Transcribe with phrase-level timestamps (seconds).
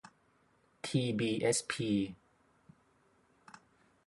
[0.85, 1.91] ทีบีเอสพี